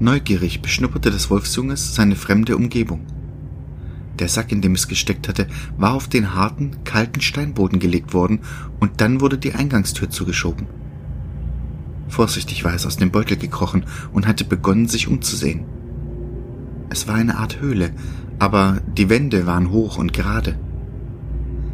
Neugierig 0.00 0.62
beschnupperte 0.62 1.10
des 1.10 1.28
Wolfsjunges 1.28 1.96
seine 1.96 2.14
fremde 2.14 2.56
Umgebung. 2.56 3.04
Der 4.20 4.28
Sack, 4.28 4.52
in 4.52 4.60
dem 4.60 4.74
es 4.74 4.86
gesteckt 4.86 5.26
hatte, 5.26 5.48
war 5.76 5.94
auf 5.94 6.06
den 6.06 6.34
harten, 6.34 6.84
kalten 6.84 7.20
Steinboden 7.20 7.80
gelegt 7.80 8.14
worden, 8.14 8.40
und 8.78 9.00
dann 9.00 9.20
wurde 9.20 9.38
die 9.38 9.54
Eingangstür 9.54 10.08
zugeschoben. 10.08 10.68
Vorsichtig 12.08 12.64
war 12.64 12.74
es 12.74 12.86
aus 12.86 12.96
dem 12.96 13.10
Beutel 13.10 13.36
gekrochen 13.36 13.86
und 14.12 14.28
hatte 14.28 14.44
begonnen, 14.44 14.86
sich 14.86 15.08
umzusehen. 15.08 15.64
Es 16.90 17.08
war 17.08 17.16
eine 17.16 17.36
Art 17.36 17.60
Höhle, 17.60 17.90
aber 18.38 18.80
die 18.96 19.10
Wände 19.10 19.46
waren 19.46 19.70
hoch 19.70 19.98
und 19.98 20.12
gerade. 20.12 20.58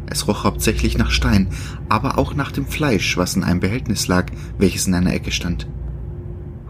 Es 0.07 0.27
roch 0.27 0.43
hauptsächlich 0.43 0.97
nach 0.97 1.11
Stein, 1.11 1.47
aber 1.89 2.17
auch 2.17 2.33
nach 2.33 2.51
dem 2.51 2.65
Fleisch, 2.65 3.17
was 3.17 3.35
in 3.35 3.43
einem 3.43 3.59
Behältnis 3.59 4.07
lag, 4.07 4.31
welches 4.57 4.87
in 4.87 4.95
einer 4.95 5.13
Ecke 5.13 5.31
stand. 5.31 5.67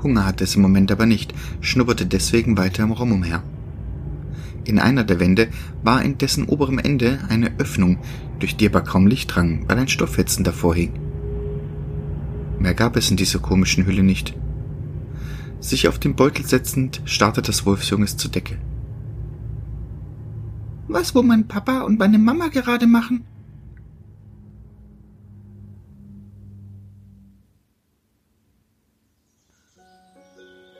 Hunger 0.06 0.24
hatte 0.24 0.44
es 0.44 0.56
im 0.56 0.62
Moment 0.62 0.92
aber 0.92 1.08
nicht, 1.08 1.34
schnupperte 1.62 2.06
deswegen 2.06 2.58
weiter 2.60 2.84
im 2.84 2.92
Raum 2.92 3.12
umher. 3.12 3.42
In 4.64 4.78
einer 4.78 5.04
der 5.04 5.20
Wände 5.20 5.48
war 5.84 6.04
in 6.04 6.20
dessen 6.20 6.46
oberem 6.46 6.78
Ende 6.78 7.20
eine 7.28 7.52
Öffnung, 7.58 7.98
durch 8.40 8.56
die 8.56 8.68
aber 8.68 8.82
kaum 8.82 9.08
Licht 9.08 9.36
drang, 9.36 9.66
weil 9.68 9.80
ein 9.80 9.88
Stofffetzen 9.88 10.44
davor 10.44 10.76
hing. 10.76 10.94
Mehr 12.60 12.76
gab 12.76 12.96
es 12.96 13.10
in 13.10 13.18
dieser 13.18 13.40
komischen 13.40 13.88
Hülle 13.88 14.04
nicht. 14.04 14.36
Sich 15.60 15.88
auf 15.88 15.98
den 15.98 16.16
Beutel 16.16 16.46
setzend, 16.46 17.02
starrte 17.06 17.42
das 17.42 17.66
Wolfsjunges 17.66 18.16
zur 18.16 18.30
Decke. 18.30 18.60
Was 20.88 21.16
wo 21.16 21.24
mein 21.24 21.48
Papa 21.48 21.82
und 21.82 21.98
meine 21.98 22.20
Mama 22.20 22.50
gerade 22.50 22.86
machen? 22.86 23.26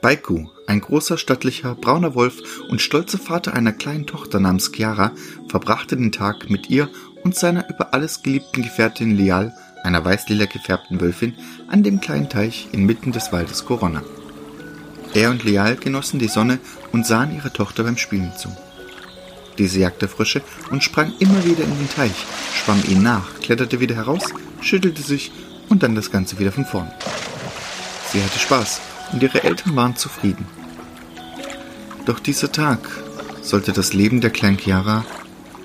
Baiku, 0.06 0.46
ein 0.68 0.82
großer, 0.82 1.18
stattlicher, 1.18 1.74
brauner 1.74 2.14
Wolf 2.14 2.40
und 2.68 2.80
stolzer 2.80 3.18
Vater 3.18 3.54
einer 3.54 3.72
kleinen 3.72 4.06
Tochter 4.06 4.38
namens 4.38 4.70
Chiara, 4.72 5.10
verbrachte 5.48 5.96
den 5.96 6.12
Tag 6.12 6.48
mit 6.48 6.70
ihr 6.70 6.88
und 7.24 7.34
seiner 7.34 7.68
über 7.68 7.92
alles 7.92 8.22
geliebten 8.22 8.62
Gefährtin 8.62 9.16
Lial, 9.16 9.52
einer 9.82 10.04
weißlila 10.04 10.44
gefärbten 10.44 11.00
Wölfin, 11.00 11.34
an 11.66 11.82
dem 11.82 12.00
kleinen 12.00 12.28
Teich 12.28 12.68
inmitten 12.70 13.10
des 13.10 13.32
Waldes 13.32 13.64
Corona. 13.64 14.04
Er 15.12 15.30
und 15.30 15.42
Lial 15.42 15.74
genossen 15.74 16.20
die 16.20 16.28
Sonne 16.28 16.60
und 16.92 17.04
sahen 17.04 17.34
ihrer 17.34 17.52
Tochter 17.52 17.82
beim 17.82 17.96
Spielen 17.96 18.32
zu. 18.38 18.48
Diese 19.58 19.80
jagte 19.80 20.06
Frösche 20.06 20.40
und 20.70 20.84
sprang 20.84 21.14
immer 21.18 21.44
wieder 21.44 21.64
in 21.64 21.76
den 21.78 21.90
Teich, 21.90 22.14
schwamm 22.54 22.80
ihnen 22.86 23.02
nach, 23.02 23.40
kletterte 23.40 23.80
wieder 23.80 23.96
heraus, 23.96 24.22
schüttelte 24.60 25.02
sich 25.02 25.32
und 25.68 25.82
dann 25.82 25.96
das 25.96 26.12
Ganze 26.12 26.38
wieder 26.38 26.52
von 26.52 26.64
vorn. 26.64 26.92
Sie 28.12 28.22
hatte 28.22 28.38
Spaß 28.38 28.80
und 29.12 29.22
ihre 29.22 29.44
Eltern 29.44 29.76
waren 29.76 29.96
zufrieden. 29.96 30.46
Doch 32.04 32.20
dieser 32.20 32.52
Tag 32.52 32.80
sollte 33.42 33.72
das 33.72 33.92
Leben 33.92 34.20
der 34.20 34.30
kleinen 34.30 34.58
Chiara 34.58 35.04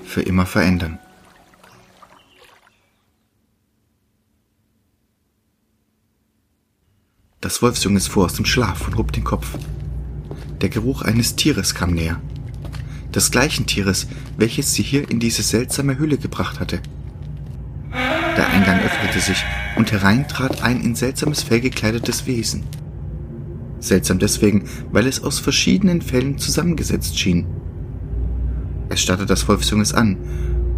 für 0.04 0.22
immer 0.22 0.46
verändern. 0.46 0.98
Das 7.40 7.60
Wolfsjunge 7.60 8.00
fuhr 8.00 8.26
aus 8.26 8.34
dem 8.34 8.44
Schlaf 8.44 8.86
und 8.86 8.96
hob 8.96 9.12
den 9.12 9.24
Kopf. 9.24 9.58
Der 10.60 10.68
Geruch 10.68 11.02
eines 11.02 11.34
Tieres 11.34 11.74
kam 11.74 11.92
näher. 11.92 12.20
Des 13.12 13.30
gleichen 13.30 13.66
Tieres, 13.66 14.06
welches 14.36 14.74
sie 14.74 14.82
hier 14.82 15.10
in 15.10 15.18
diese 15.18 15.42
seltsame 15.42 15.98
Höhle 15.98 16.18
gebracht 16.18 16.60
hatte. 16.60 16.80
Der 17.92 18.48
Eingang 18.48 18.80
öffnete 18.80 19.20
sich 19.20 19.44
und 19.76 19.90
herein 19.92 20.28
trat 20.28 20.62
ein 20.62 20.80
in 20.80 20.94
seltsames 20.94 21.42
Fell 21.42 21.60
gekleidetes 21.60 22.26
Wesen. 22.26 22.64
Seltsam 23.82 24.20
deswegen, 24.20 24.64
weil 24.92 25.08
es 25.08 25.24
aus 25.24 25.40
verschiedenen 25.40 26.02
Fällen 26.02 26.38
zusammengesetzt 26.38 27.18
schien. 27.18 27.46
Es 28.88 29.00
starrte 29.00 29.26
das 29.26 29.48
Wolfsjunges 29.48 29.92
an, 29.92 30.16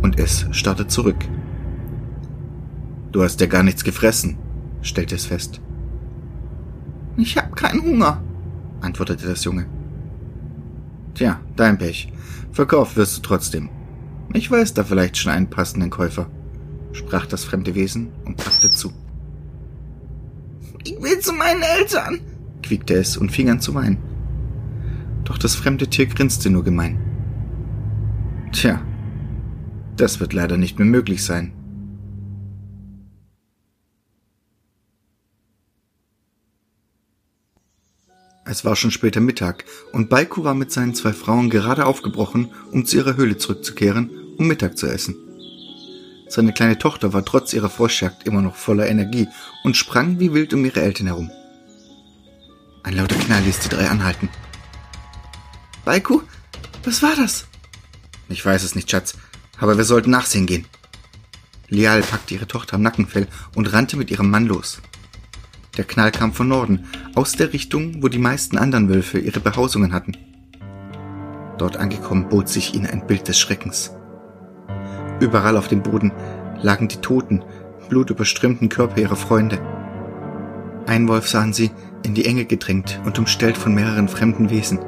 und 0.00 0.18
es 0.18 0.46
starrte 0.52 0.86
zurück. 0.86 1.16
Du 3.12 3.22
hast 3.22 3.40
ja 3.42 3.46
gar 3.46 3.62
nichts 3.62 3.84
gefressen, 3.84 4.38
stellte 4.80 5.14
es 5.14 5.26
fest. 5.26 5.60
Ich 7.18 7.36
hab 7.36 7.54
keinen 7.54 7.82
Hunger, 7.82 8.22
antwortete 8.80 9.28
das 9.28 9.44
Junge. 9.44 9.66
Tja, 11.12 11.40
dein 11.56 11.76
Pech. 11.76 12.10
Verkauft 12.52 12.96
wirst 12.96 13.18
du 13.18 13.20
trotzdem. 13.20 13.68
Ich 14.32 14.50
weiß 14.50 14.72
da 14.72 14.82
vielleicht 14.82 15.18
schon 15.18 15.30
einen 15.30 15.50
passenden 15.50 15.90
Käufer, 15.90 16.30
sprach 16.92 17.26
das 17.26 17.44
fremde 17.44 17.74
Wesen 17.74 18.08
und 18.24 18.38
packte 18.38 18.70
zu. 18.70 18.92
Ich 20.84 21.00
will 21.02 21.18
zu 21.20 21.34
meinen 21.34 21.62
Eltern, 21.62 22.20
quiekte 22.64 22.94
es 22.94 23.16
und 23.16 23.30
fing 23.30 23.50
an 23.50 23.60
zu 23.60 23.74
weinen. 23.74 23.98
Doch 25.24 25.38
das 25.38 25.54
fremde 25.54 25.88
Tier 25.88 26.06
grinste 26.06 26.50
nur 26.50 26.64
gemein. 26.64 26.98
Tja, 28.52 28.82
das 29.96 30.20
wird 30.20 30.32
leider 30.32 30.56
nicht 30.56 30.78
mehr 30.78 30.86
möglich 30.86 31.24
sein. 31.24 31.52
Es 38.46 38.64
war 38.64 38.76
schon 38.76 38.90
später 38.90 39.20
Mittag 39.20 39.64
und 39.92 40.10
Baiku 40.10 40.44
war 40.44 40.54
mit 40.54 40.70
seinen 40.70 40.94
zwei 40.94 41.12
Frauen 41.12 41.48
gerade 41.48 41.86
aufgebrochen, 41.86 42.50
um 42.72 42.84
zu 42.84 42.98
ihrer 42.98 43.16
Höhle 43.16 43.38
zurückzukehren, 43.38 44.10
um 44.36 44.46
Mittag 44.46 44.76
zu 44.76 44.86
essen. 44.86 45.16
Seine 46.28 46.52
kleine 46.52 46.78
Tochter 46.78 47.12
war 47.12 47.24
trotz 47.24 47.52
ihrer 47.54 47.70
Froschjagd 47.70 48.26
immer 48.26 48.42
noch 48.42 48.56
voller 48.56 48.86
Energie 48.86 49.28
und 49.64 49.76
sprang 49.76 50.20
wie 50.20 50.32
wild 50.34 50.52
um 50.52 50.64
ihre 50.64 50.82
Eltern 50.82 51.06
herum. 51.06 51.30
Ein 52.84 52.96
lauter 52.96 53.16
Knall 53.16 53.42
ließ 53.42 53.60
die 53.60 53.70
drei 53.70 53.88
anhalten. 53.88 54.28
Baiku, 55.86 56.20
was 56.84 57.02
war 57.02 57.16
das? 57.16 57.46
Ich 58.28 58.44
weiß 58.44 58.62
es 58.62 58.74
nicht, 58.74 58.90
Schatz, 58.90 59.16
aber 59.58 59.78
wir 59.78 59.84
sollten 59.84 60.10
nachsehen 60.10 60.44
gehen. 60.44 60.66
Lial 61.68 62.02
packte 62.02 62.34
ihre 62.34 62.46
Tochter 62.46 62.74
am 62.74 62.82
Nackenfell 62.82 63.26
und 63.54 63.72
rannte 63.72 63.96
mit 63.96 64.10
ihrem 64.10 64.30
Mann 64.30 64.46
los. 64.46 64.82
Der 65.78 65.84
Knall 65.84 66.12
kam 66.12 66.34
von 66.34 66.46
Norden, 66.46 66.86
aus 67.14 67.32
der 67.32 67.54
Richtung, 67.54 68.02
wo 68.02 68.08
die 68.08 68.18
meisten 68.18 68.58
anderen 68.58 68.90
Wölfe 68.90 69.18
ihre 69.18 69.40
Behausungen 69.40 69.94
hatten. 69.94 70.16
Dort 71.56 71.78
angekommen 71.78 72.28
bot 72.28 72.50
sich 72.50 72.74
ihnen 72.74 72.86
ein 72.86 73.06
Bild 73.06 73.26
des 73.28 73.38
Schreckens. 73.38 73.92
Überall 75.20 75.56
auf 75.56 75.68
dem 75.68 75.82
Boden 75.82 76.12
lagen 76.60 76.88
die 76.88 77.00
toten, 77.00 77.42
blutüberströmten 77.88 78.68
Körper 78.68 79.00
ihrer 79.00 79.16
Freunde. 79.16 79.58
Ein 80.86 81.08
Wolf 81.08 81.28
sahen 81.28 81.54
sie, 81.54 81.70
in 82.04 82.14
die 82.14 82.26
Enge 82.26 82.44
gedrängt 82.44 83.00
und 83.04 83.18
umstellt 83.18 83.56
von 83.56 83.74
mehreren 83.74 84.08
fremden 84.08 84.50
Wesen. 84.50 84.78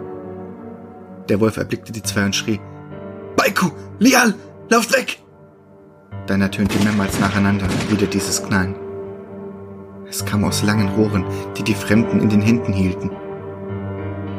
Der 1.28 1.40
Wolf 1.40 1.56
erblickte 1.56 1.90
die 1.90 2.02
zwei 2.02 2.24
und 2.24 2.36
schrie, 2.36 2.60
Baiku, 3.36 3.70
Lial, 3.98 4.34
lauft 4.68 4.96
weg! 4.96 5.18
Dann 6.26 6.42
ertönte 6.42 6.78
mehrmals 6.84 7.18
nacheinander 7.18 7.66
wieder 7.88 8.06
dieses 8.06 8.42
Knallen. 8.42 8.74
Es 10.08 10.24
kam 10.24 10.44
aus 10.44 10.62
langen 10.62 10.88
Rohren, 10.88 11.24
die 11.56 11.64
die 11.64 11.74
Fremden 11.74 12.20
in 12.20 12.28
den 12.28 12.42
Händen 12.42 12.72
hielten. 12.72 13.10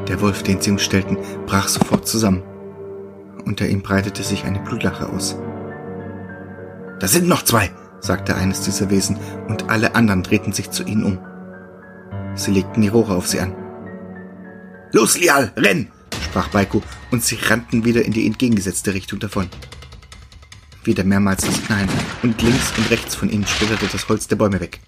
Der 0.08 0.22
Wolf, 0.22 0.44
den 0.44 0.62
sie 0.62 0.72
umstellten, 0.72 1.18
brach 1.46 1.68
sofort 1.68 2.08
zusammen. 2.08 2.44
Unter 3.46 3.68
ihm 3.68 3.82
breitete 3.82 4.24
sich 4.24 4.46
eine 4.46 4.60
Blutlache 4.60 5.10
aus. 5.10 5.38
Da 7.00 7.08
sind 7.08 7.28
noch 7.28 7.44
zwei, 7.44 7.70
sagte 8.00 8.36
eines 8.36 8.62
dieser 8.62 8.90
Wesen, 8.90 9.18
und 9.48 9.70
alle 9.70 9.96
anderen 9.96 10.24
drehten 10.24 10.54
sich 10.54 10.72
zu 10.72 10.84
ihnen 10.84 11.04
um. 11.04 11.20
Sie 12.38 12.52
legten 12.52 12.82
die 12.82 12.88
Rohre 12.88 13.16
auf 13.16 13.28
sie 13.28 13.40
an. 13.40 13.54
Los, 14.94 15.20
Lial, 15.20 15.52
renn! 15.58 15.92
sprach 16.24 16.48
Baiku, 16.50 16.82
und 17.12 17.24
sie 17.24 17.36
rannten 17.36 17.84
wieder 17.84 18.06
in 18.06 18.14
die 18.14 18.28
entgegengesetzte 18.28 18.94
Richtung 18.94 19.20
davon. 19.20 19.50
Wieder 20.84 21.04
mehrmals 21.04 21.46
das 21.46 21.64
Knallen, 21.64 21.90
und 22.22 22.42
links 22.42 22.72
und 22.78 22.90
rechts 22.92 23.16
von 23.16 23.30
ihnen 23.30 23.46
splitterte 23.46 23.88
das 23.92 24.08
Holz 24.08 24.28
der 24.28 24.36
Bäume 24.36 24.60
weg. 24.60 24.80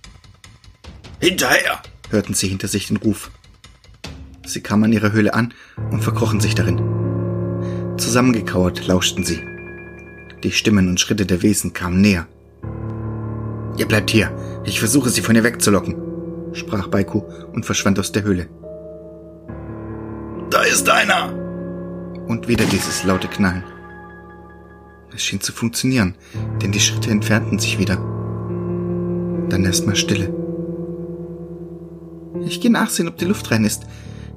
Hinterher! 1.19 1.81
hörten 2.11 2.33
sie 2.35 2.47
hinter 2.47 2.67
sich 2.67 2.87
den 2.87 2.97
Ruf. 2.97 3.31
Sie 4.45 4.61
kamen 4.61 4.85
an 4.85 4.93
ihrer 4.93 5.11
Höhle 5.11 5.33
an 5.33 5.53
und 5.91 6.03
verkrochen 6.03 6.39
sich 6.39 6.55
darin. 6.55 6.77
Zusammengekauert 7.97 8.87
lauschten 8.87 9.25
sie. 9.25 9.43
Die 10.43 10.51
Stimmen 10.51 10.87
und 10.87 10.99
Schritte 10.99 11.25
der 11.25 11.41
Wesen 11.41 11.73
kamen 11.73 11.99
näher. 11.99 12.27
Ihr 13.77 13.87
bleibt 13.87 14.11
hier. 14.11 14.31
Ich 14.65 14.79
versuche 14.79 15.09
sie 15.09 15.21
von 15.21 15.35
ihr 15.35 15.43
wegzulocken 15.43 16.08
sprach 16.53 16.87
Baiku 16.87 17.23
und 17.53 17.65
verschwand 17.65 17.99
aus 17.99 18.11
der 18.11 18.23
Höhle. 18.23 18.47
Da 20.49 20.63
ist 20.63 20.89
einer! 20.89 21.33
Und 22.27 22.47
wieder 22.47 22.65
dieses 22.65 23.03
laute 23.03 23.27
Knallen. 23.27 23.63
Es 25.13 25.23
schien 25.23 25.41
zu 25.41 25.51
funktionieren, 25.51 26.15
denn 26.61 26.71
die 26.71 26.79
Schritte 26.79 27.09
entfernten 27.09 27.59
sich 27.59 27.79
wieder. 27.79 27.95
Dann 29.49 29.65
erstmal 29.65 29.95
Stille. 29.95 30.33
Ich 32.45 32.61
gehe 32.61 32.71
nachsehen, 32.71 33.07
ob 33.07 33.17
die 33.17 33.25
Luft 33.25 33.49
rein 33.51 33.65
ist. 33.65 33.83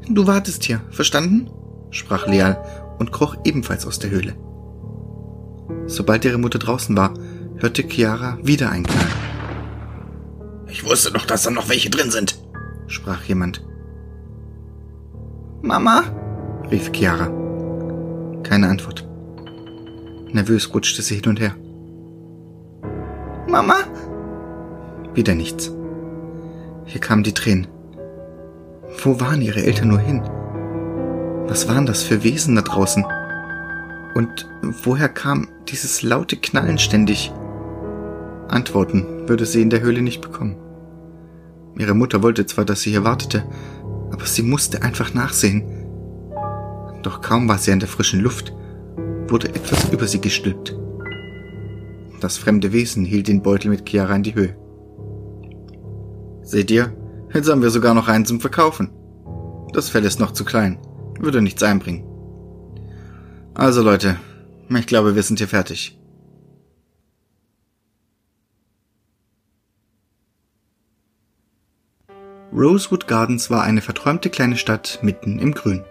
Du 0.08 0.26
wartest 0.26 0.64
hier, 0.64 0.80
verstanden? 0.90 1.50
sprach 1.90 2.26
Leal 2.26 2.62
und 2.98 3.12
kroch 3.12 3.36
ebenfalls 3.44 3.86
aus 3.86 3.98
der 3.98 4.10
Höhle. 4.10 4.34
Sobald 5.86 6.24
ihre 6.24 6.38
Mutter 6.38 6.58
draußen 6.58 6.96
war, 6.96 7.14
hörte 7.58 7.82
Chiara 7.82 8.38
wieder 8.42 8.70
ein 8.70 8.84
Knall. 8.84 9.31
Ich 10.72 10.84
wusste 10.84 11.12
doch, 11.12 11.26
dass 11.26 11.42
da 11.42 11.50
noch 11.50 11.68
welche 11.68 11.90
drin 11.90 12.10
sind, 12.10 12.42
sprach 12.86 13.22
jemand. 13.24 13.62
Mama? 15.60 16.02
rief 16.70 16.90
Chiara. 16.92 17.30
Keine 18.42 18.68
Antwort. 18.68 19.06
Nervös 20.32 20.72
rutschte 20.72 21.02
sie 21.02 21.16
hin 21.16 21.28
und 21.28 21.40
her. 21.40 21.54
Mama? 23.46 23.74
Wieder 25.12 25.34
nichts. 25.34 25.70
Hier 26.86 27.02
kamen 27.02 27.22
die 27.22 27.34
Tränen. 27.34 27.66
Wo 29.04 29.20
waren 29.20 29.42
ihre 29.42 29.62
Eltern 29.62 29.88
nur 29.88 29.98
hin? 29.98 30.22
Was 31.48 31.68
waren 31.68 31.84
das 31.84 32.02
für 32.02 32.24
Wesen 32.24 32.56
da 32.56 32.62
draußen? 32.62 33.04
Und 34.14 34.48
woher 34.84 35.10
kam 35.10 35.48
dieses 35.68 36.02
laute 36.02 36.38
Knallen 36.38 36.78
ständig? 36.78 37.30
Antworten 38.48 39.28
würde 39.28 39.44
sie 39.44 39.60
in 39.60 39.68
der 39.68 39.82
Höhle 39.82 40.00
nicht 40.00 40.22
bekommen. 40.22 40.61
Ihre 41.78 41.94
Mutter 41.94 42.22
wollte 42.22 42.46
zwar, 42.46 42.64
dass 42.64 42.82
sie 42.82 42.90
hier 42.90 43.04
wartete, 43.04 43.44
aber 44.12 44.26
sie 44.26 44.42
musste 44.42 44.82
einfach 44.82 45.14
nachsehen. 45.14 45.64
Doch 47.02 47.20
kaum 47.20 47.48
war 47.48 47.58
sie 47.58 47.72
an 47.72 47.80
der 47.80 47.88
frischen 47.88 48.20
Luft, 48.20 48.52
wurde 49.28 49.48
etwas 49.48 49.90
über 49.92 50.06
sie 50.06 50.20
gestülpt. 50.20 50.76
Das 52.20 52.36
fremde 52.36 52.72
Wesen 52.72 53.04
hielt 53.04 53.28
den 53.28 53.42
Beutel 53.42 53.70
mit 53.70 53.88
Chiara 53.88 54.14
in 54.14 54.22
die 54.22 54.34
Höhe. 54.34 54.56
Seht 56.42 56.70
ihr, 56.70 56.92
jetzt 57.32 57.50
haben 57.50 57.62
wir 57.62 57.70
sogar 57.70 57.94
noch 57.94 58.08
einen 58.08 58.26
zum 58.26 58.40
Verkaufen. 58.40 58.90
Das 59.72 59.88
Fell 59.88 60.04
ist 60.04 60.20
noch 60.20 60.32
zu 60.32 60.44
klein, 60.44 60.78
würde 61.18 61.40
nichts 61.40 61.62
einbringen. 61.62 62.04
Also 63.54 63.82
Leute, 63.82 64.16
ich 64.68 64.86
glaube, 64.86 65.14
wir 65.14 65.22
sind 65.22 65.38
hier 65.38 65.48
fertig. 65.48 65.98
Rosewood 72.54 73.06
Gardens 73.06 73.48
war 73.48 73.62
eine 73.62 73.80
verträumte 73.80 74.28
kleine 74.28 74.58
Stadt 74.58 74.98
mitten 75.00 75.38
im 75.38 75.54
Grün. 75.54 75.84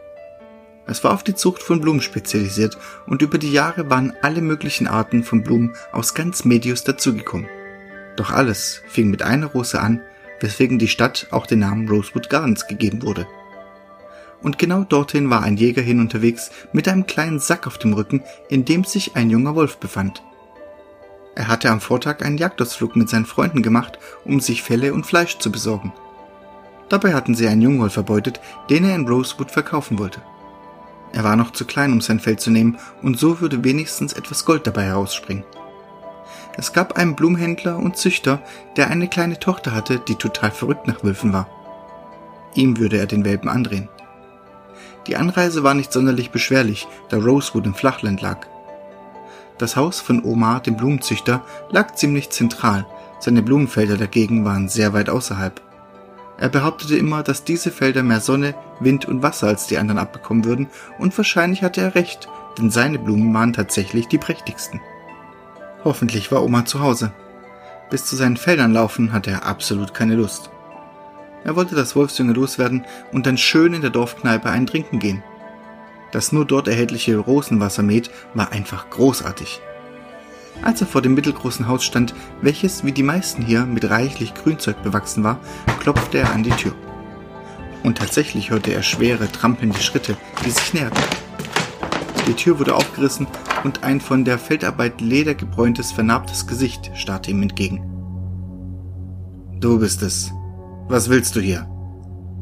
Es 0.85 1.03
war 1.03 1.11
auf 1.11 1.23
die 1.23 1.33
Zucht 1.33 1.63
von 1.63 1.81
Blumen 1.81 2.01
spezialisiert 2.01 2.77
und 3.07 3.23
über 3.23 3.39
die 3.39 3.51
Jahre 3.51 3.89
waren 3.89 4.13
alle 4.21 4.41
möglichen 4.41 4.85
Arten 4.85 5.23
von 5.23 5.41
Blumen 5.41 5.73
aus 5.91 6.13
ganz 6.13 6.45
Medius 6.45 6.83
dazugekommen. 6.83 7.47
Doch 8.15 8.29
alles 8.29 8.83
fing 8.87 9.09
mit 9.09 9.23
einer 9.23 9.47
Rose 9.47 9.81
an, 9.81 10.01
weswegen 10.39 10.77
die 10.77 10.87
Stadt 10.87 11.27
auch 11.31 11.47
den 11.47 11.59
Namen 11.59 11.89
Rosewood 11.89 12.29
Gardens 12.29 12.67
gegeben 12.67 13.01
wurde. 13.01 13.25
Und 14.43 14.59
genau 14.59 14.83
dorthin 14.83 15.31
war 15.31 15.41
ein 15.41 15.57
Jäger 15.57 15.81
hin 15.81 15.99
unterwegs 15.99 16.51
mit 16.73 16.87
einem 16.87 17.07
kleinen 17.07 17.39
Sack 17.39 17.65
auf 17.65 17.79
dem 17.79 17.93
Rücken, 17.93 18.21
in 18.49 18.65
dem 18.65 18.83
sich 18.83 19.15
ein 19.15 19.31
junger 19.31 19.55
Wolf 19.55 19.77
befand. 19.77 20.21
Er 21.33 21.47
hatte 21.47 21.71
am 21.71 21.81
Vortag 21.81 22.23
einen 22.23 22.37
Jagdausflug 22.37 22.95
mit 22.95 23.09
seinen 23.09 23.25
Freunden 23.25 23.63
gemacht, 23.63 23.97
um 24.25 24.39
sich 24.39 24.61
Felle 24.61 24.93
und 24.93 25.07
Fleisch 25.07 25.39
zu 25.39 25.51
besorgen. 25.51 25.91
Dabei 26.91 27.13
hatten 27.13 27.35
sie 27.35 27.47
einen 27.47 27.61
Jungwolf 27.61 27.95
erbeutet, 27.95 28.41
den 28.69 28.83
er 28.83 28.95
in 28.95 29.07
Rosewood 29.07 29.49
verkaufen 29.49 29.97
wollte. 29.97 30.21
Er 31.13 31.23
war 31.23 31.37
noch 31.37 31.51
zu 31.51 31.63
klein, 31.63 31.93
um 31.93 32.01
sein 32.01 32.19
Fell 32.19 32.37
zu 32.37 32.51
nehmen, 32.51 32.77
und 33.01 33.17
so 33.17 33.39
würde 33.39 33.63
wenigstens 33.63 34.11
etwas 34.11 34.43
Gold 34.43 34.67
dabei 34.67 34.83
herausspringen. 34.83 35.45
Es 36.57 36.73
gab 36.73 36.97
einen 36.97 37.15
Blumenhändler 37.15 37.77
und 37.77 37.95
Züchter, 37.95 38.41
der 38.75 38.89
eine 38.89 39.07
kleine 39.07 39.39
Tochter 39.39 39.73
hatte, 39.73 39.99
die 39.99 40.15
total 40.15 40.51
verrückt 40.51 40.85
nach 40.85 41.01
Wölfen 41.01 41.31
war. 41.31 41.47
Ihm 42.55 42.77
würde 42.77 42.97
er 42.97 43.07
den 43.07 43.23
Welpen 43.23 43.47
andrehen. 43.47 43.87
Die 45.07 45.15
Anreise 45.15 45.63
war 45.63 45.75
nicht 45.75 45.93
sonderlich 45.93 46.31
beschwerlich, 46.31 46.89
da 47.07 47.19
Rosewood 47.19 47.67
im 47.67 47.73
Flachland 47.73 48.21
lag. 48.21 48.47
Das 49.57 49.77
Haus 49.77 50.01
von 50.01 50.25
Omar, 50.25 50.59
dem 50.59 50.75
Blumenzüchter, 50.75 51.41
lag 51.69 51.95
ziemlich 51.95 52.31
zentral, 52.31 52.85
seine 53.21 53.41
Blumenfelder 53.41 53.95
dagegen 53.95 54.43
waren 54.43 54.67
sehr 54.67 54.91
weit 54.91 55.09
außerhalb. 55.09 55.61
Er 56.41 56.49
behauptete 56.49 56.97
immer, 56.97 57.21
dass 57.21 57.43
diese 57.43 57.69
Felder 57.69 58.01
mehr 58.01 58.19
Sonne, 58.19 58.55
Wind 58.79 59.05
und 59.05 59.21
Wasser 59.21 59.45
als 59.45 59.67
die 59.67 59.77
anderen 59.77 59.99
abbekommen 59.99 60.43
würden, 60.43 60.69
und 60.97 61.15
wahrscheinlich 61.15 61.61
hatte 61.61 61.81
er 61.81 61.93
recht, 61.93 62.27
denn 62.57 62.71
seine 62.71 62.97
Blumen 62.97 63.31
waren 63.31 63.53
tatsächlich 63.53 64.07
die 64.07 64.17
prächtigsten. 64.17 64.81
Hoffentlich 65.83 66.31
war 66.31 66.43
Oma 66.43 66.65
zu 66.65 66.79
Hause. 66.79 67.11
Bis 67.91 68.05
zu 68.05 68.15
seinen 68.15 68.37
Feldern 68.37 68.73
laufen 68.73 69.13
hatte 69.13 69.29
er 69.29 69.45
absolut 69.45 69.93
keine 69.93 70.15
Lust. 70.15 70.49
Er 71.43 71.55
wollte 71.55 71.75
das 71.75 71.95
Wolfsjunge 71.95 72.33
loswerden 72.33 72.85
und 73.11 73.27
dann 73.27 73.37
schön 73.37 73.75
in 73.75 73.81
der 73.81 73.91
Dorfkneipe 73.91 74.49
ein 74.49 74.65
Trinken 74.65 74.97
gehen. 74.97 75.23
Das 76.11 76.31
nur 76.31 76.45
dort 76.45 76.67
erhältliche 76.67 77.17
Rosenwassermet 77.17 78.09
war 78.33 78.51
einfach 78.51 78.89
großartig. 78.89 79.61
Als 80.61 80.81
er 80.81 80.87
vor 80.87 81.01
dem 81.01 81.15
mittelgroßen 81.15 81.67
Haus 81.67 81.83
stand, 81.83 82.13
welches 82.41 82.83
wie 82.83 82.91
die 82.91 83.03
meisten 83.03 83.43
hier 83.43 83.65
mit 83.65 83.89
reichlich 83.89 84.33
Grünzeug 84.33 84.83
bewachsen 84.83 85.23
war, 85.23 85.39
klopfte 85.79 86.19
er 86.19 86.31
an 86.31 86.43
die 86.43 86.51
Tür. 86.51 86.73
Und 87.83 87.97
tatsächlich 87.97 88.51
hörte 88.51 88.73
er 88.73 88.83
schwere, 88.83 89.31
trampelnde 89.31 89.79
Schritte, 89.79 90.15
die 90.45 90.51
sich 90.51 90.73
näherten. 90.73 91.01
Die 92.27 92.33
Tür 92.33 92.59
wurde 92.59 92.75
aufgerissen 92.75 93.25
und 93.63 93.83
ein 93.83 93.99
von 93.99 94.23
der 94.23 94.37
Feldarbeit 94.37 95.01
ledergebräuntes, 95.01 95.91
vernarbtes 95.91 96.45
Gesicht 96.45 96.91
starrte 96.93 97.31
ihm 97.31 97.41
entgegen. 97.41 97.83
Du 99.59 99.79
bist 99.79 100.01
es. 100.03 100.31
Was 100.87 101.09
willst 101.09 101.35
du 101.35 101.39
hier? 101.39 101.67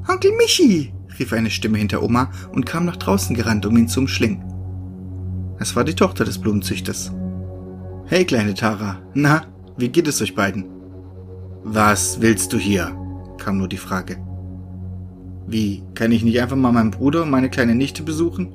Onkel 0.08 0.32
Michi, 0.38 0.94
rief 1.20 1.34
eine 1.34 1.50
Stimme 1.50 1.78
hinter 1.78 2.02
Oma 2.02 2.32
und 2.52 2.66
kam 2.66 2.86
nach 2.86 2.96
draußen 2.96 3.36
gerannt, 3.36 3.66
um 3.66 3.78
ihn 3.78 3.88
zu 3.88 4.00
umschlingen. 4.02 4.44
Es 5.60 5.76
war 5.76 5.84
die 5.84 5.96
Tochter 5.96 6.26
des 6.26 6.40
Blumenzüchters. 6.40 7.12
Hey, 8.12 8.26
kleine 8.26 8.56
Tara. 8.56 8.98
Na, 9.14 9.46
wie 9.78 9.90
geht 9.90 10.08
es 10.08 10.20
euch 10.20 10.34
beiden? 10.34 10.66
Was 11.64 12.20
willst 12.20 12.52
du 12.52 12.58
hier? 12.58 12.98
kam 13.38 13.60
nur 13.60 13.68
die 13.68 13.78
Frage. 13.78 14.18
Wie, 15.46 15.84
kann 15.94 16.12
ich 16.12 16.24
nicht 16.24 16.42
einfach 16.42 16.56
mal 16.56 16.72
meinen 16.72 16.90
Bruder 16.90 17.22
und 17.22 17.30
meine 17.30 17.52
kleine 17.52 17.76
Nichte 17.76 18.02
besuchen? 18.02 18.52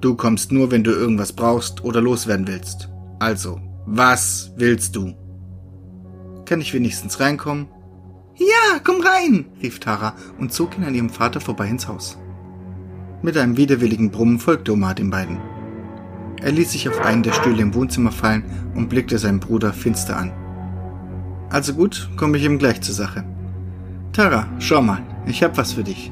Du 0.00 0.14
kommst 0.14 0.52
nur, 0.52 0.70
wenn 0.70 0.84
du 0.84 0.92
irgendwas 0.92 1.32
brauchst 1.32 1.82
oder 1.82 2.00
loswerden 2.00 2.46
willst. 2.46 2.88
Also, 3.18 3.60
was 3.84 4.52
willst 4.56 4.94
du? 4.94 5.12
Kann 6.44 6.60
ich 6.60 6.72
wenigstens 6.72 7.18
reinkommen? 7.18 7.66
Ja, 8.36 8.78
komm 8.84 9.00
rein, 9.00 9.46
rief 9.60 9.80
Tara 9.80 10.14
und 10.38 10.52
zog 10.52 10.78
ihn 10.78 10.84
an 10.84 10.94
ihrem 10.94 11.10
Vater 11.10 11.40
vorbei 11.40 11.66
ins 11.66 11.88
Haus. 11.88 12.16
Mit 13.22 13.36
einem 13.36 13.56
widerwilligen 13.56 14.12
Brummen 14.12 14.38
folgte 14.38 14.72
Oma 14.72 14.94
den 14.94 15.10
beiden. 15.10 15.38
Er 16.42 16.50
ließ 16.50 16.72
sich 16.72 16.88
auf 16.88 17.00
einen 17.00 17.22
der 17.22 17.32
Stühle 17.32 17.62
im 17.62 17.74
Wohnzimmer 17.74 18.10
fallen 18.10 18.44
und 18.74 18.88
blickte 18.88 19.18
seinen 19.18 19.38
Bruder 19.38 19.72
finster 19.72 20.16
an. 20.16 20.32
Also 21.50 21.74
gut, 21.74 22.10
komme 22.16 22.36
ich 22.36 22.44
eben 22.44 22.58
gleich 22.58 22.80
zur 22.80 22.94
Sache. 22.94 23.24
Tara, 24.12 24.48
schau 24.58 24.82
mal, 24.82 25.02
ich 25.26 25.42
hab 25.42 25.56
was 25.56 25.72
für 25.74 25.84
dich. 25.84 26.10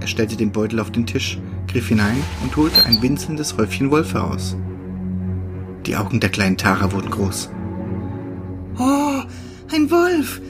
Er 0.00 0.06
stellte 0.06 0.36
den 0.36 0.52
Beutel 0.52 0.78
auf 0.78 0.92
den 0.92 1.06
Tisch, 1.06 1.38
griff 1.66 1.88
hinein 1.88 2.16
und 2.42 2.56
holte 2.56 2.84
ein 2.84 3.02
winselndes 3.02 3.56
Häufchen 3.56 3.90
Wolf 3.90 4.14
heraus. 4.14 4.56
Die 5.86 5.96
Augen 5.96 6.20
der 6.20 6.30
kleinen 6.30 6.56
Tara 6.56 6.92
wurden 6.92 7.10
groß. 7.10 7.50
Oh, 8.78 9.22
ein 9.72 9.90
Wolf! 9.90 10.40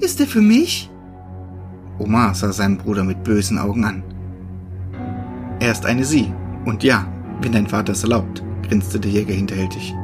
Ist 0.00 0.20
er 0.20 0.26
für 0.26 0.42
mich? 0.42 0.90
Omar 1.98 2.34
sah 2.34 2.52
seinen 2.52 2.76
Bruder 2.76 3.04
mit 3.04 3.24
bösen 3.24 3.58
Augen 3.58 3.84
an. 3.84 4.02
Er 5.60 5.72
ist 5.72 5.86
eine 5.86 6.04
Sie, 6.04 6.32
und 6.64 6.82
ja, 6.82 7.06
wenn 7.44 7.52
dein 7.52 7.66
Vater 7.66 7.92
es 7.92 8.02
erlaubt, 8.02 8.42
grinste 8.66 8.98
der 8.98 9.10
Jäger 9.10 9.34
hinterhältig. 9.34 9.94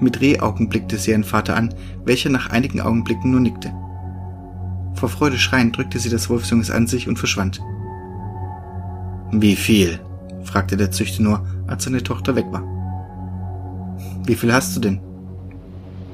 Mit 0.00 0.20
Rehaugen 0.20 0.68
blickte 0.68 0.96
sie 0.96 1.10
ihren 1.10 1.24
Vater 1.24 1.56
an, 1.56 1.74
welcher 2.04 2.30
nach 2.30 2.50
einigen 2.50 2.80
Augenblicken 2.80 3.32
nur 3.32 3.40
nickte. 3.40 3.72
Vor 4.94 5.08
Freude 5.08 5.36
schreiend 5.36 5.76
drückte 5.76 5.98
sie 5.98 6.10
das 6.10 6.30
Wolfsjunges 6.30 6.70
an 6.70 6.86
sich 6.86 7.08
und 7.08 7.18
verschwand. 7.18 7.60
Wie 9.32 9.56
viel? 9.56 9.98
fragte 10.44 10.76
der 10.76 10.90
Züchter 10.90 11.22
nur, 11.22 11.46
als 11.66 11.84
seine 11.84 12.02
Tochter 12.02 12.36
weg 12.36 12.46
war. 12.50 12.62
Wie 14.24 14.34
viel 14.34 14.52
hast 14.52 14.76
du 14.76 14.80
denn? 14.80 15.00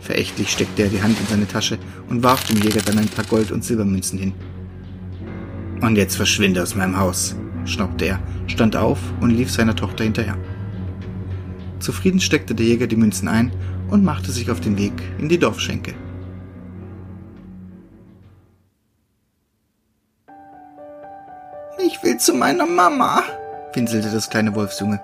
Verächtlich 0.01 0.51
steckte 0.51 0.85
er 0.85 0.89
die 0.89 1.03
Hand 1.03 1.19
in 1.21 1.27
seine 1.27 1.49
Tasche 1.49 1.79
und 2.09 2.23
warf 2.23 2.45
dem 2.45 2.63
Jäger 2.63 2.81
dann 2.81 2.99
ein 2.99 3.09
paar 3.09 3.25
Gold- 3.27 3.53
und 3.53 3.65
Silbermünzen 3.65 4.19
hin. 4.19 4.33
Und 5.83 5.97
jetzt 5.97 6.17
verschwinde 6.17 6.63
aus 6.63 6.75
meinem 6.75 6.99
Haus, 6.99 7.37
schnaubte 7.69 8.07
er, 8.07 8.21
stand 8.47 8.77
auf 8.77 8.99
und 9.21 9.31
lief 9.31 9.51
seiner 9.51 9.77
Tochter 9.77 10.05
hinterher. 10.05 10.37
Zufrieden 11.79 12.21
steckte 12.21 12.55
der 12.55 12.67
Jäger 12.67 12.87
die 12.87 12.97
Münzen 12.97 13.29
ein 13.29 13.53
und 13.91 14.05
machte 14.05 14.33
sich 14.33 14.51
auf 14.51 14.61
den 14.61 14.77
Weg 14.77 14.93
in 15.19 15.29
die 15.29 15.39
Dorfschenke. 15.39 15.95
Ich 21.79 22.03
will 22.03 22.19
zu 22.19 22.35
meiner 22.35 22.67
Mama, 22.67 23.23
winselte 23.73 24.11
das 24.11 24.29
kleine 24.29 24.55
Wolfsjunge. 24.55 25.01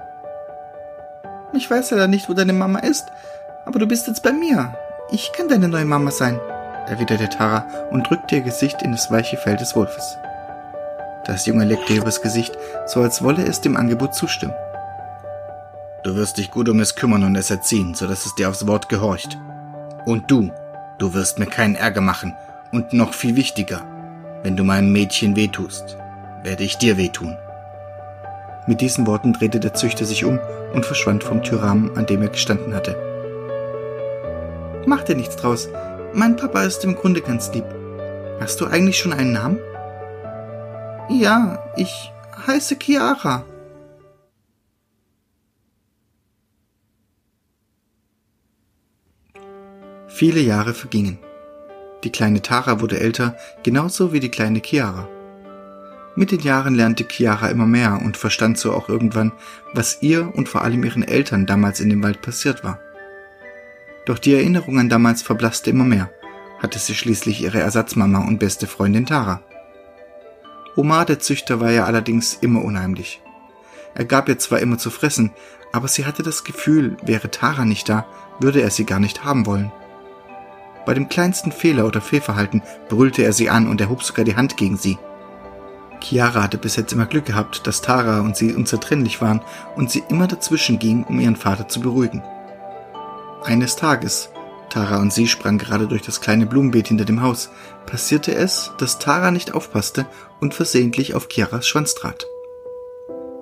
Ich 1.52 1.71
weiß 1.71 1.90
ja 1.90 2.09
nicht, 2.09 2.28
wo 2.28 2.35
deine 2.35 2.52
Mama 2.52 2.80
ist, 2.80 3.06
aber 3.64 3.78
du 3.78 3.87
bist 3.87 4.09
jetzt 4.09 4.23
bei 4.23 4.33
mir. 4.33 4.76
Ich 5.11 5.33
kann 5.33 5.49
deine 5.49 5.68
neue 5.68 5.85
Mama 5.85 6.11
sein, 6.11 6.40
erwiderte 6.88 7.28
Tara 7.28 7.66
und 7.90 8.09
drückte 8.09 8.37
ihr 8.37 8.42
Gesicht 8.42 8.83
in 8.83 8.92
das 8.92 9.11
weiche 9.11 9.37
Fell 9.37 9.56
des 9.56 9.76
Wolfes. 9.76 10.18
Das 11.26 11.47
Junge 11.47 11.64
leckte 11.64 11.95
übers 11.95 12.21
Gesicht, 12.21 12.57
so 12.87 13.00
als 13.00 13.23
wolle 13.23 13.45
es 13.45 13.61
dem 13.61 13.76
Angebot 13.76 14.14
zustimmen. 14.14 14.54
Du 16.02 16.16
wirst 16.16 16.37
dich 16.37 16.50
gut 16.50 16.69
um 16.69 16.81
es 16.81 16.97
kümmern 16.97 17.25
und 17.25 17.35
es 17.35 17.50
erziehen, 17.50 17.95
so 17.95 18.07
dass 18.07 18.26
es 18.26 18.35
dir 18.35 18.50
aufs 18.50 18.66
Wort 18.66 18.90
gehorcht. 18.90 19.38
Und 20.04 20.31
du, 20.31 20.52
du 20.99 21.14
wirst 21.14 21.38
mir 21.38 21.47
keinen 21.47 21.76
Ärger 21.76 22.02
machen 22.02 22.35
und 22.73 22.93
noch 22.93 23.14
viel 23.14 23.37
wichtiger, 23.37 23.81
wenn 24.43 24.57
du 24.57 24.64
meinem 24.64 24.93
Mädchen 24.93 25.35
wehtust. 25.35 25.97
werde 26.43 26.62
ich 26.62 26.76
dir 26.76 26.99
wehtun. 26.99 27.35
Mit 28.66 28.83
diesen 28.83 29.07
Worten 29.07 29.33
drehte 29.33 29.61
der 29.61 29.73
Züchter 29.73 30.04
sich 30.04 30.26
um 30.26 30.38
und 30.75 30.85
verschwand 30.85 31.25
vom 31.25 31.43
Türrahmen, 31.43 31.97
an 31.97 32.04
dem 32.04 32.21
er 32.21 32.28
gestanden 32.28 32.75
hatte. 32.75 32.97
Mach 34.87 35.04
dir 35.04 35.16
nichts 35.16 35.37
draus. 35.37 35.71
Mein 36.12 36.37
Papa 36.37 36.62
ist 36.64 36.85
im 36.85 36.95
Grunde 36.95 37.23
ganz 37.23 37.50
lieb. 37.54 37.64
Hast 38.40 38.61
du 38.61 38.66
eigentlich 38.66 38.99
schon 38.99 39.14
einen 39.14 39.33
Namen? 39.33 39.59
Ja, 41.11 41.62
ich 41.76 42.11
heiße 42.46 42.76
Chiara. 42.76 43.44
Viele 50.08 50.40
Jahre 50.40 50.73
vergingen. 50.73 51.18
Die 52.04 52.11
kleine 52.11 52.40
Tara 52.40 52.80
wurde 52.80 53.00
älter, 53.00 53.37
genauso 53.62 54.12
wie 54.12 54.20
die 54.20 54.30
kleine 54.30 54.62
Chiara. 54.64 55.06
Mit 56.16 56.30
den 56.30 56.40
Jahren 56.40 56.75
lernte 56.75 57.04
Chiara 57.04 57.49
immer 57.49 57.66
mehr 57.66 58.00
und 58.02 58.16
verstand 58.16 58.56
so 58.56 58.73
auch 58.73 58.88
irgendwann, 58.88 59.32
was 59.75 59.99
ihr 60.00 60.34
und 60.34 60.49
vor 60.49 60.62
allem 60.62 60.84
ihren 60.84 61.02
Eltern 61.02 61.44
damals 61.44 61.80
in 61.80 61.90
dem 61.90 62.02
Wald 62.02 62.23
passiert 62.23 62.64
war. 62.64 62.78
Doch 64.06 64.18
die 64.18 64.34
Erinnerung 64.34 64.78
an 64.78 64.88
damals 64.88 65.23
verblasste 65.23 65.70
immer 65.70 65.84
mehr, 65.84 66.11
hatte 66.61 66.78
sie 66.78 66.94
schließlich 66.94 67.42
ihre 67.42 67.61
Ersatzmama 67.61 68.26
und 68.26 68.38
beste 68.38 68.66
Freundin 68.66 69.04
Tara. 69.04 69.42
Omar 70.76 71.04
der 71.04 71.21
Züchter 71.21 71.61
war 71.61 71.71
ja 71.71 71.85
allerdings 71.85 72.35
immer 72.35 72.64
unheimlich. 72.64 73.23
Er 73.95 74.04
gab 74.04 74.28
ihr 74.28 74.38
zwar 74.38 74.59
immer 74.59 74.78
zu 74.78 74.90
fressen, 74.90 75.33
aber 75.73 75.88
sie 75.88 76.04
hatte 76.04 76.23
das 76.23 76.45
Gefühl, 76.45 76.97
wäre 77.02 77.31
Tara 77.31 77.64
nicht 77.64 77.88
da, 77.88 78.07
würde 78.40 78.61
er 78.61 78.71
sie 78.71 78.85
gar 78.85 78.99
nicht 78.99 79.25
haben 79.25 79.47
wollen. 79.47 79.73
Bei 80.85 80.95
dem 80.95 81.09
kleinsten 81.09 81.52
Fehler 81.52 81.87
oder 81.87 82.00
Fehlverhalten 82.00 82.62
brüllte 82.88 83.23
er 83.23 83.33
sie 83.33 83.49
an 83.50 83.69
und 83.69 83.81
erhob 83.81 84.02
sogar 84.02 84.25
die 84.25 84.37
Hand 84.37 84.57
gegen 84.57 84.76
sie. 84.76 84.99
Chiara 86.00 86.43
hatte 86.43 86.59
bis 86.59 86.76
jetzt 86.76 86.93
immer 86.93 87.07
Glück 87.07 87.25
gehabt, 87.25 87.66
dass 87.66 87.81
Tara 87.81 88.21
und 88.21 88.37
sie 88.37 88.52
unzertrennlich 88.52 89.23
waren 89.23 89.40
und 89.76 89.90
sie 89.90 90.02
immer 90.09 90.26
dazwischen 90.26 90.78
ging, 90.78 91.04
um 91.04 91.19
ihren 91.21 91.37
Vater 91.37 91.69
zu 91.69 91.81
beruhigen. 91.81 92.23
Eines 93.45 93.76
Tages, 93.76 94.31
Tara 94.71 95.00
und 95.00 95.12
sie 95.12 95.28
sprangen 95.28 95.59
gerade 95.59 95.87
durch 95.87 96.02
das 96.02 96.21
kleine 96.21 96.47
Blumenbeet 96.47 96.88
hinter 96.88 97.04
dem 97.04 97.23
Haus, 97.23 97.50
passierte 97.87 98.35
es, 98.35 98.73
dass 98.78 98.99
Tara 98.99 99.30
nicht 99.30 99.54
aufpasste 99.54 100.06
und 100.40 100.54
versehentlich 100.54 101.14
auf 101.14 101.28
Chiaras 101.28 101.66
Schwanz 101.66 101.94
trat. 101.94 102.26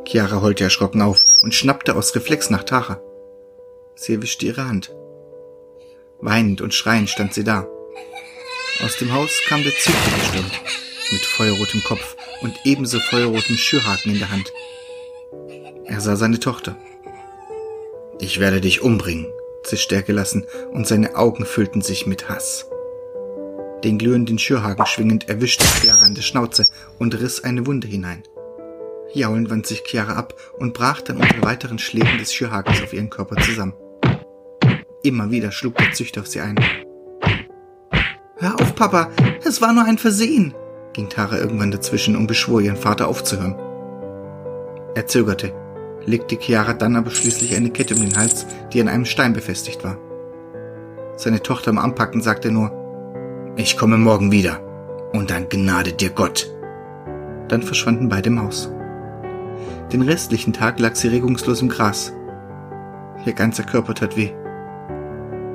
Chiara 0.06 0.42
heulte 0.42 0.64
erschrocken 0.64 1.00
auf 1.00 1.22
und 1.42 1.54
schnappte 1.54 1.96
aus 1.96 2.14
Reflex 2.14 2.50
nach 2.50 2.64
Tara. 2.64 3.00
Sie 3.94 4.14
erwischte 4.14 4.46
ihre 4.46 4.68
Hand. 4.68 4.94
Weinend 6.20 6.60
und 6.60 6.74
schreiend 6.74 7.08
stand 7.08 7.34
sie 7.34 7.44
da. 7.44 7.66
Aus 8.84 8.96
dem 8.96 9.12
Haus 9.12 9.30
kam 9.46 9.62
der 9.62 9.72
Züchter 9.72 10.10
gestürmt, 10.18 10.60
mit 11.12 11.20
feuerrotem 11.20 11.82
Kopf 11.84 12.16
und 12.42 12.54
ebenso 12.64 12.98
feuerrotem 12.98 13.56
Schürhaken 13.56 14.12
in 14.12 14.18
der 14.18 14.30
Hand. 14.30 14.52
Er 15.84 16.00
sah 16.00 16.16
seine 16.16 16.40
Tochter. 16.40 16.76
Ich 18.18 18.40
werde 18.40 18.60
dich 18.60 18.82
umbringen, 18.82 19.32
zischte 19.62 19.94
er 19.94 20.02
gelassen, 20.02 20.46
und 20.72 20.86
seine 20.86 21.16
Augen 21.16 21.44
füllten 21.44 21.82
sich 21.82 22.06
mit 22.06 22.28
Hass. 22.28 22.66
Den 23.84 23.98
glühenden 23.98 24.38
Schürhaken 24.38 24.86
schwingend 24.86 25.28
erwischte 25.28 25.64
Chiara 25.64 26.04
an 26.06 26.14
der 26.14 26.22
Schnauze 26.22 26.66
und 26.98 27.18
riss 27.20 27.42
eine 27.42 27.66
Wunde 27.66 27.88
hinein. 27.88 28.22
Jaulend 29.12 29.50
wand 29.50 29.66
sich 29.66 29.82
Chiara 29.84 30.14
ab 30.14 30.34
und 30.58 30.72
brach 30.72 31.00
dann 31.02 31.16
unter 31.16 31.42
weiteren 31.42 31.78
Schlägen 31.78 32.18
des 32.18 32.32
Schürhakens 32.32 32.82
auf 32.82 32.92
ihren 32.92 33.10
Körper 33.10 33.36
zusammen. 33.36 33.74
Immer 35.02 35.30
wieder 35.30 35.50
schlug 35.50 35.76
der 35.76 35.92
Züchter 35.92 36.20
auf 36.20 36.28
sie 36.28 36.40
ein. 36.40 36.56
Hör 38.36 38.60
auf, 38.60 38.74
Papa, 38.74 39.10
es 39.44 39.60
war 39.60 39.72
nur 39.72 39.84
ein 39.84 39.98
Versehen, 39.98 40.54
ging 40.92 41.08
Tara 41.08 41.38
irgendwann 41.38 41.70
dazwischen 41.72 42.16
und 42.16 42.26
beschwor 42.26 42.60
ihren 42.60 42.76
Vater 42.76 43.08
aufzuhören. 43.08 43.56
Er 44.94 45.06
zögerte, 45.06 45.52
legte 46.06 46.36
Chiara 46.36 46.72
dann 46.72 46.96
aber 46.96 47.10
schließlich 47.10 47.56
eine 47.56 47.70
Kette 47.70 47.94
um 47.94 48.00
den 48.00 48.16
Hals, 48.16 48.46
die 48.72 48.80
an 48.80 48.88
einem 48.88 49.04
Stein 49.04 49.32
befestigt 49.32 49.84
war. 49.84 49.98
Seine 51.16 51.42
Tochter 51.42 51.70
am 51.70 51.78
Anpacken 51.78 52.20
sagte 52.20 52.50
nur, 52.50 52.72
ich 53.56 53.76
komme 53.76 53.98
morgen 53.98 54.32
wieder, 54.32 54.60
und 55.12 55.30
dann 55.30 55.48
gnade 55.48 55.92
dir 55.92 56.10
Gott. 56.10 56.50
Dann 57.48 57.62
verschwanden 57.62 58.08
beide 58.08 58.30
im 58.30 58.42
Haus. 58.42 58.72
Den 59.92 60.02
restlichen 60.02 60.54
Tag 60.54 60.80
lag 60.80 60.94
sie 60.94 61.08
regungslos 61.08 61.60
im 61.60 61.68
Gras. 61.68 62.12
Ihr 63.26 63.34
ganzer 63.34 63.62
Körper 63.62 63.94
tat 63.94 64.16
weh. 64.16 64.30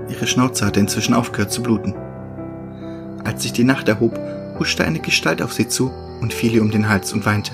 Ihre 0.09 0.27
Schnauze 0.27 0.65
hatte 0.65 0.79
inzwischen 0.79 1.15
aufgehört 1.15 1.51
zu 1.51 1.63
bluten. 1.63 1.95
Als 3.23 3.41
sich 3.41 3.51
die 3.51 3.63
Nacht 3.63 3.89
erhob, 3.89 4.17
huschte 4.59 4.85
eine 4.85 4.99
Gestalt 4.99 5.41
auf 5.41 5.53
sie 5.53 5.67
zu 5.67 5.91
und 6.21 6.33
fiel 6.33 6.53
ihr 6.53 6.61
um 6.61 6.71
den 6.71 6.87
Hals 6.87 7.11
und 7.13 7.25
weinte. 7.25 7.53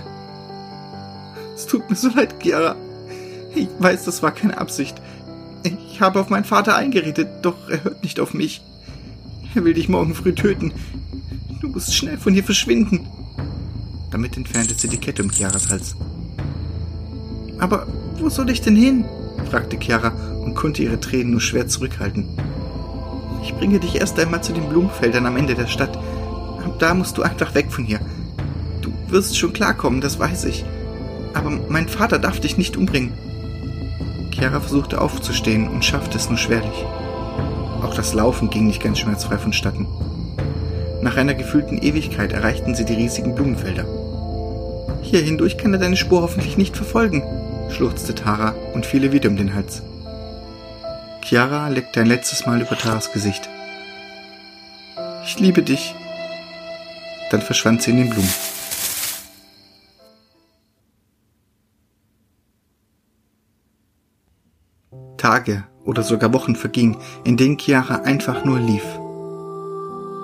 Es 1.56 1.66
tut 1.66 1.90
mir 1.90 1.96
so 1.96 2.10
leid, 2.10 2.36
Chiara. 2.42 2.76
Ich 3.56 3.68
weiß, 3.80 4.06
das 4.06 4.24
war 4.24 4.32
keine 4.32 4.58
Absicht. 4.58 5.00
Ich 5.64 6.02
habe 6.02 6.20
auf 6.20 6.30
meinen 6.30 6.46
Vater 6.46 6.76
eingeredet, 6.76 7.28
doch 7.42 7.70
er 7.70 7.84
hört 7.84 8.04
nicht 8.04 8.20
auf 8.20 8.34
mich. 8.34 8.62
Er 9.56 9.64
will 9.64 9.74
dich 9.74 9.88
morgen 9.88 10.16
früh 10.16 10.34
töten. 10.34 10.74
Du 11.62 11.68
musst 11.68 11.96
schnell 11.96 12.18
von 12.18 12.34
hier 12.34 12.44
verschwinden. 12.44 13.08
Damit 14.12 14.36
entfernte 14.36 14.76
sie 14.78 14.90
die 14.90 14.98
Kette 14.98 15.24
um 15.24 15.32
Chiaras 15.32 15.70
Hals. 15.70 15.96
Aber 17.60 17.88
wo 18.18 18.30
soll 18.30 18.50
ich 18.50 18.62
denn 18.62 18.76
hin? 18.76 19.06
fragte 19.50 19.78
Chiara 19.80 20.10
und 20.44 20.56
konnte 20.56 20.84
ihre 20.84 21.00
Tränen 21.00 21.32
nur 21.32 21.42
schwer 21.42 21.68
zurückhalten. 21.68 22.28
Ich 23.44 23.54
bringe 23.54 23.80
dich 23.80 23.96
erst 23.96 24.20
einmal 24.20 24.44
zu 24.44 24.54
den 24.54 24.68
Blumenfeldern 24.70 25.26
am 25.26 25.38
Ende 25.38 25.54
der 25.54 25.68
Stadt. 25.68 25.96
Ab 25.98 26.80
da 26.80 26.94
musst 26.94 27.18
du 27.18 27.22
einfach 27.22 27.54
weg 27.56 27.72
von 27.72 27.86
hier. 27.86 28.00
Du 28.82 28.92
wirst 29.10 29.38
schon 29.38 29.54
klarkommen, 29.54 30.02
das 30.02 30.18
weiß 30.20 30.46
ich. 30.46 30.66
Aber 31.34 31.50
mein 31.50 31.88
Vater 31.88 32.20
darf 32.20 32.40
dich 32.40 32.58
nicht 32.58 32.78
umbringen. 32.78 33.14
Chiara 34.32 34.60
versuchte 34.60 35.00
aufzustehen 35.00 35.68
und 35.68 35.86
schaffte 35.86 36.18
es 36.18 36.30
nur 36.30 36.38
schwerlich. 36.38 36.86
Auch 37.82 37.94
das 37.94 38.14
Laufen 38.14 38.50
ging 38.50 38.68
nicht 38.68 38.82
ganz 38.82 39.00
schmerzfrei 39.00 39.38
vonstatten. 39.38 39.88
Nach 41.02 41.18
einer 41.18 41.34
gefühlten 41.34 41.78
Ewigkeit 41.78 42.32
erreichten 42.32 42.76
sie 42.76 42.86
die 42.86 42.94
riesigen 42.94 43.36
Blumenfelder. 43.36 43.86
Hier 45.02 45.22
hindurch 45.22 45.58
kann 45.58 45.74
er 45.74 45.80
deine 45.80 45.98
Spur 45.98 46.22
hoffentlich 46.22 46.58
nicht 46.58 46.76
verfolgen, 46.76 47.24
schluchzte 47.70 48.16
Tara 48.16 48.56
und 48.74 48.86
fiel 48.86 49.04
ihr 49.04 49.12
wieder 49.12 49.30
um 49.30 49.36
den 49.36 49.54
Hals. 49.54 49.84
Chiara 51.22 51.68
leckte 51.68 52.02
ein 52.02 52.08
letztes 52.08 52.46
Mal 52.46 52.62
über 52.62 52.78
Taras 52.78 53.12
Gesicht. 53.12 53.50
Ich 55.26 55.40
liebe 55.40 55.62
dich. 55.62 55.94
Dann 57.32 57.42
verschwand 57.42 57.82
sie 57.82 57.92
in 57.92 57.98
den 57.98 58.10
Blumen. 58.10 58.30
Tage 65.24 65.64
oder 65.86 66.04
sogar 66.04 66.34
Wochen 66.34 66.54
vergingen, 66.54 66.98
in 67.24 67.38
denen 67.38 67.58
Chiara 67.58 68.02
einfach 68.02 68.44
nur 68.44 68.60
lief. 68.60 68.84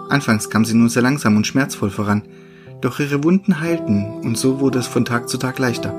Anfangs 0.09 0.49
kam 0.49 0.65
sie 0.65 0.73
nur 0.73 0.89
sehr 0.89 1.01
langsam 1.01 1.37
und 1.37 1.47
schmerzvoll 1.47 1.89
voran, 1.89 2.23
doch 2.81 2.99
ihre 2.99 3.23
Wunden 3.23 3.61
heilten 3.61 4.19
und 4.23 4.37
so 4.37 4.59
wurde 4.59 4.79
es 4.79 4.87
von 4.87 5.05
Tag 5.05 5.29
zu 5.29 5.37
Tag 5.37 5.57
leichter. 5.57 5.93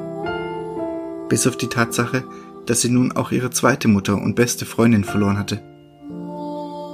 Bis 1.30 1.46
auf 1.46 1.56
die 1.56 1.68
Tatsache, 1.68 2.24
dass 2.66 2.82
sie 2.82 2.90
nun 2.90 3.12
auch 3.12 3.32
ihre 3.32 3.48
zweite 3.48 3.88
Mutter 3.88 4.20
und 4.20 4.34
beste 4.36 4.66
Freundin 4.66 5.04
verloren 5.04 5.38
hatte. 5.38 5.62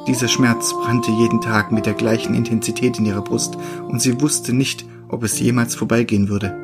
Dieser 0.07 0.29
Schmerz 0.29 0.75
brannte 0.85 1.11
jeden 1.11 1.41
Tag 1.41 1.73
mit 1.73 1.87
der 1.87 1.95
gleichen 1.95 2.37
Intensität 2.37 3.01
in 3.01 3.07
ihrer 3.07 3.23
Brust 3.23 3.59
und 3.89 4.01
sie 4.01 4.21
wusste 4.21 4.53
nicht, 4.53 4.87
ob 5.09 5.25
es 5.25 5.41
jemals 5.41 5.75
vorbeigehen 5.75 6.29
würde. 6.29 6.55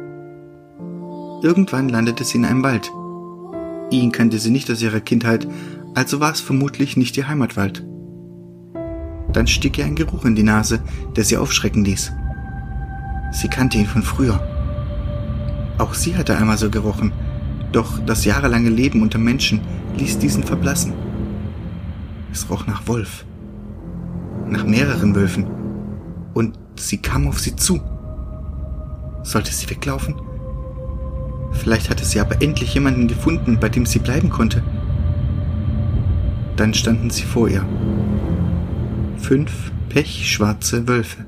Irgendwann 1.42 1.88
landete 1.88 2.22
sie 2.22 2.38
in 2.38 2.44
einem 2.44 2.62
Wald, 2.62 2.92
Ihn 3.92 4.10
kannte 4.10 4.38
sie 4.38 4.50
nicht 4.50 4.70
aus 4.70 4.80
ihrer 4.80 5.00
Kindheit, 5.00 5.46
also 5.94 6.18
war 6.18 6.32
es 6.32 6.40
vermutlich 6.40 6.96
nicht 6.96 7.14
ihr 7.18 7.28
Heimatwald. 7.28 7.84
Dann 9.34 9.46
stieg 9.46 9.76
ihr 9.76 9.84
ein 9.84 9.96
Geruch 9.96 10.24
in 10.24 10.34
die 10.34 10.42
Nase, 10.42 10.80
der 11.14 11.24
sie 11.24 11.36
aufschrecken 11.36 11.84
ließ. 11.84 12.10
Sie 13.32 13.48
kannte 13.48 13.76
ihn 13.76 13.86
von 13.86 14.02
früher. 14.02 14.40
Auch 15.76 15.92
sie 15.92 16.16
hatte 16.16 16.38
einmal 16.38 16.56
so 16.56 16.70
gerochen, 16.70 17.12
doch 17.70 17.98
das 18.06 18.24
jahrelange 18.24 18.70
Leben 18.70 19.02
unter 19.02 19.18
Menschen 19.18 19.60
ließ 19.98 20.18
diesen 20.18 20.42
verblassen. 20.42 20.94
Es 22.32 22.48
roch 22.48 22.66
nach 22.66 22.86
Wolf. 22.88 23.26
Nach 24.48 24.64
mehreren 24.64 25.14
Wölfen. 25.14 25.46
Und 26.32 26.58
sie 26.76 26.96
kam 26.96 27.28
auf 27.28 27.40
sie 27.40 27.56
zu. 27.56 27.78
Sollte 29.22 29.52
sie 29.52 29.68
weglaufen? 29.68 30.14
Vielleicht 31.52 31.90
hatte 31.90 32.04
sie 32.04 32.20
aber 32.20 32.42
endlich 32.42 32.74
jemanden 32.74 33.08
gefunden, 33.08 33.58
bei 33.60 33.68
dem 33.68 33.86
sie 33.86 33.98
bleiben 33.98 34.30
konnte. 34.30 34.62
Dann 36.56 36.74
standen 36.74 37.10
sie 37.10 37.22
vor 37.22 37.48
ihr. 37.48 37.64
Fünf 39.18 39.70
pechschwarze 39.88 40.88
Wölfe. 40.88 41.24